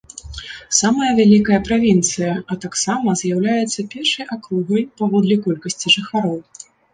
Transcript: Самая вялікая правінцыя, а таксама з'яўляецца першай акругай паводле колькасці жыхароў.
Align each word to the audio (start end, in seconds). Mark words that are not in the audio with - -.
Самая 0.77 1.09
вялікая 1.19 1.59
правінцыя, 1.67 2.29
а 2.53 2.57
таксама 2.63 3.13
з'яўляецца 3.21 3.85
першай 3.93 4.25
акругай 4.37 4.83
паводле 5.03 5.35
колькасці 5.45 5.93
жыхароў. 5.99 6.35